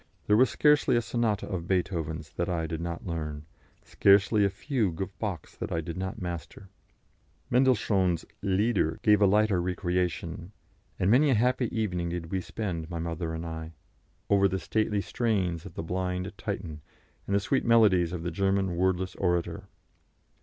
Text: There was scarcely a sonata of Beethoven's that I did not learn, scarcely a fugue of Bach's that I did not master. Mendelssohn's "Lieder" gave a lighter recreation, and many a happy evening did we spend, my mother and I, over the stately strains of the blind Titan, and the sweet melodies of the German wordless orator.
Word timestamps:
There 0.25 0.35
was 0.35 0.49
scarcely 0.49 0.95
a 0.95 1.01
sonata 1.03 1.47
of 1.47 1.67
Beethoven's 1.67 2.31
that 2.31 2.49
I 2.49 2.65
did 2.65 2.81
not 2.81 3.05
learn, 3.05 3.45
scarcely 3.83 4.43
a 4.43 4.49
fugue 4.49 4.99
of 4.99 5.19
Bach's 5.19 5.55
that 5.57 5.71
I 5.71 5.79
did 5.79 5.95
not 5.95 6.19
master. 6.19 6.69
Mendelssohn's 7.51 8.25
"Lieder" 8.41 8.97
gave 9.03 9.21
a 9.21 9.27
lighter 9.27 9.61
recreation, 9.61 10.53
and 10.97 11.11
many 11.11 11.29
a 11.29 11.35
happy 11.35 11.67
evening 11.69 12.09
did 12.09 12.31
we 12.31 12.41
spend, 12.41 12.89
my 12.89 12.97
mother 12.97 13.35
and 13.35 13.45
I, 13.45 13.73
over 14.27 14.47
the 14.47 14.57
stately 14.57 15.01
strains 15.01 15.67
of 15.67 15.75
the 15.75 15.83
blind 15.83 16.35
Titan, 16.35 16.81
and 17.27 17.35
the 17.35 17.39
sweet 17.39 17.63
melodies 17.63 18.11
of 18.11 18.23
the 18.23 18.31
German 18.31 18.75
wordless 18.75 19.13
orator. 19.17 19.65